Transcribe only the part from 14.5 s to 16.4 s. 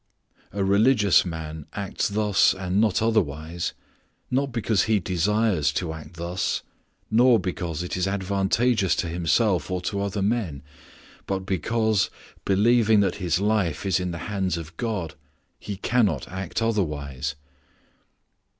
of God, he cannot